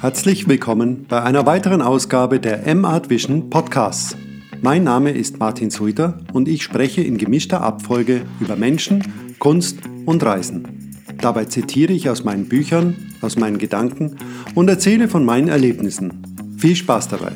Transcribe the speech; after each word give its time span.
Herzlich 0.00 0.48
willkommen 0.48 1.06
bei 1.06 1.22
einer 1.22 1.46
weiteren 1.46 1.82
Ausgabe 1.82 2.40
der 2.40 2.66
M-Art 2.66 3.10
Vision 3.10 3.48
Podcasts. 3.48 4.16
Mein 4.60 4.82
Name 4.82 5.12
ist 5.12 5.38
Martin 5.38 5.70
Suiter 5.70 6.18
und 6.32 6.48
ich 6.48 6.64
spreche 6.64 7.02
in 7.02 7.16
gemischter 7.16 7.60
Abfolge 7.60 8.22
über 8.40 8.56
Menschen, 8.56 9.36
Kunst 9.38 9.78
und 10.04 10.24
Reisen. 10.24 10.96
Dabei 11.20 11.44
zitiere 11.44 11.92
ich 11.92 12.10
aus 12.10 12.24
meinen 12.24 12.48
Büchern, 12.48 12.96
aus 13.20 13.36
meinen 13.36 13.58
Gedanken 13.58 14.16
und 14.54 14.68
erzähle 14.68 15.08
von 15.08 15.24
meinen 15.24 15.48
Erlebnissen. 15.48 16.56
Viel 16.56 16.74
Spaß 16.74 17.08
dabei! 17.08 17.32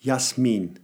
Jasmin. 0.00 0.78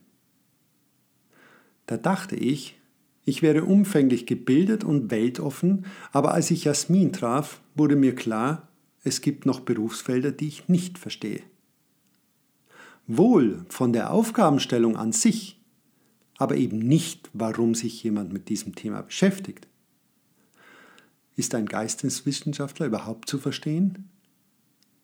Da 1.87 1.97
dachte 1.97 2.37
ich, 2.37 2.79
ich 3.25 3.43
wäre 3.43 3.65
umfänglich 3.65 4.27
gebildet 4.27 4.85
und 4.85 5.11
weltoffen, 5.11 5.87
aber 6.13 6.35
als 6.35 6.51
ich 6.51 6.65
Jasmin 6.65 7.13
traf, 7.13 7.61
wurde 7.75 7.97
mir 7.97 8.15
klar, 8.15 8.68
es 9.09 9.23
gibt 9.23 9.47
noch 9.47 9.61
Berufsfelder, 9.61 10.31
die 10.31 10.49
ich 10.49 10.69
nicht 10.69 10.99
verstehe. 10.99 11.43
Wohl 13.07 13.65
von 13.69 13.93
der 13.93 14.13
Aufgabenstellung 14.13 14.97
an 14.97 15.13
sich, 15.13 15.59
aber 16.37 16.57
eben 16.57 16.79
nicht, 16.79 17.31
warum 17.33 17.75
sich 17.75 18.03
jemand 18.05 18.33
mit 18.33 18.49
diesem 18.49 18.75
Thema 18.75 19.03
beschäftigt. 19.03 19.67
Ist 21.37 21.55
ein 21.55 21.67
Geisteswissenschaftler 21.67 22.87
überhaupt 22.87 23.29
zu 23.29 23.39
verstehen? 23.39 24.09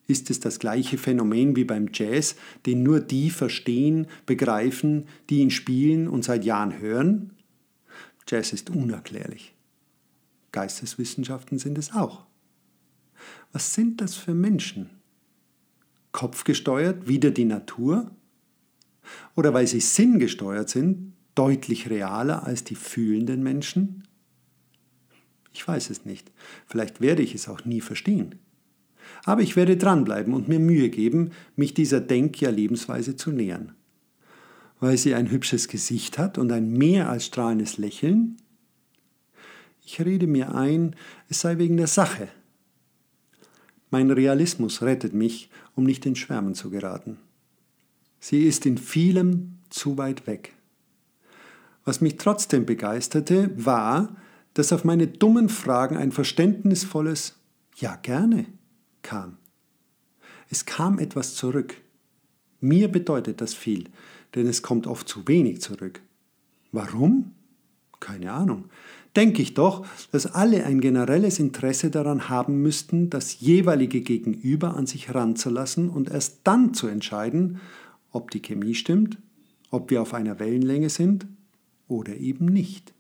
Ist 0.07 0.29
es 0.29 0.39
das 0.39 0.59
gleiche 0.59 0.99
Phänomen 0.99 1.57
wie 1.57 1.65
beim 1.65 1.89
Jazz, 1.93 2.37
den 2.67 2.83
nur 2.83 3.01
die 3.01 3.31
verstehen, 3.31 4.07
begreifen, 4.27 5.09
die 5.31 5.39
ihn 5.39 5.51
spielen 5.51 6.09
und 6.09 6.25
seit 6.25 6.45
Jahren 6.45 6.79
hören? 6.79 7.31
Jazz 8.29 8.53
ist 8.53 8.69
unerklärlich. 8.69 9.55
Geisteswissenschaften 10.53 11.59
sind 11.59 11.79
es 11.79 11.93
auch. 11.93 12.27
Was 13.55 13.73
sind 13.73 14.01
das 14.01 14.17
für 14.17 14.35
Menschen? 14.35 14.91
Kopfgesteuert, 16.11 17.07
wieder 17.07 17.31
die 17.31 17.45
Natur? 17.45 18.11
Oder 19.37 19.55
weil 19.55 19.69
sie 19.69 19.79
sinngesteuert 19.79 20.69
sind, 20.69 21.13
deutlich 21.37 21.89
realer 21.89 22.45
als 22.45 22.65
die 22.65 22.75
fühlenden 22.75 23.45
Menschen? 23.45 24.09
Ich 25.53 25.67
weiß 25.67 25.91
es 25.91 26.05
nicht. 26.05 26.33
Vielleicht 26.67 27.01
werde 27.01 27.23
ich 27.23 27.33
es 27.33 27.49
auch 27.49 27.65
nie 27.65 27.81
verstehen. 27.81 28.41
Aber 29.25 29.41
ich 29.41 29.55
werde 29.55 29.77
dranbleiben 29.77 30.35
und 30.35 30.49
mir 30.49 30.59
Mühe 30.59 30.91
geben, 30.91 31.31
mich 31.55 31.75
dieser 31.75 32.01
Denk- 32.01 32.41
ja 32.41 32.51
Lebensweise 32.51 33.15
zu 33.15 33.31
nähern. 33.31 33.73
Weil 34.81 34.99
sie 34.99 35.15
ein 35.15 35.31
hübsches 35.31 35.69
Gesicht 35.69 36.19
hat 36.19 36.39
und 36.39 36.51
ein 36.51 36.73
mehr 36.73 37.09
als 37.09 37.27
strahlendes 37.27 37.79
Lächeln? 37.79 38.37
Ich 39.87 40.01
rede 40.01 40.27
mir 40.27 40.57
ein, 40.57 40.97
es 41.29 41.39
sei 41.41 41.59
wegen 41.59 41.77
der 41.77 41.87
Sache, 41.87 42.29
mein 43.95 44.11
Realismus 44.11 44.83
rettet 44.83 45.15
mich, 45.15 45.51
um 45.77 45.85
nicht 45.85 46.05
in 46.05 46.17
Schwärmen 46.17 46.57
zu 46.57 46.69
geraten. 46.69 47.17
Sie 48.19 48.43
ist 48.43 48.67
in 48.67 48.77
vielem 48.77 49.59
zu 49.71 49.97
weit 49.99 50.27
weg. 50.27 50.53
Was 51.85 52.01
mich 52.01 52.17
trotzdem 52.17 52.67
begeisterte, 52.67 53.53
war, 53.55 54.17
dass 54.55 54.73
auf 54.73 54.83
meine 54.83 55.07
dummen 55.07 55.49
Fragen 55.49 55.97
ein 55.97 56.11
verständnisvolles 56.11 57.37
Ja 57.77 57.95
gerne 57.95 58.47
kam. 59.03 59.37
Es 60.51 60.67
kam 60.67 60.99
etwas 60.99 61.37
zurück. 61.37 61.77
Mir 62.61 62.89
bedeutet 62.89 63.41
das 63.41 63.55
viel, 63.55 63.91
denn 64.35 64.49
es 64.49 64.63
kommt 64.63 64.89
oft 64.89 65.09
zu 65.09 65.29
wenig 65.29 65.61
zurück. 65.61 66.03
Warum? 66.73 67.31
Keine 68.05 68.33
Ahnung 68.33 68.65
denke 69.17 69.43
ich 69.43 69.55
doch, 69.55 69.87
dass 70.11 70.27
alle 70.27 70.65
ein 70.65 70.81
generelles 70.81 71.39
Interesse 71.39 71.91
daran 71.91 72.29
haben 72.29 72.63
müssten, 72.63 73.11
das 73.11 73.41
jeweilige 73.41 74.01
Gegenüber 74.01 74.77
an 74.77 74.87
sich 74.87 75.15
ranzulassen 75.15 75.89
und 75.89 76.11
erst 76.11 76.41
dann 76.45 76.75
zu 76.75 76.87
entscheiden, 76.87 77.61
ob 78.11 78.31
die 78.31 78.43
Chemie 78.43 78.75
stimmt, 78.75 79.19
ob 79.71 79.91
wir 79.91 80.03
auf 80.03 80.15
einer 80.15 80.39
Wellenlänge 80.39 80.91
sind 80.91 81.27
oder 81.89 82.17
eben 82.17 82.47
nicht. 82.47 82.93